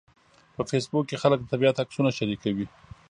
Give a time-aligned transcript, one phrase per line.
[0.55, 2.65] په فېسبوک کې خلک د طبیعت عکسونه شریکوي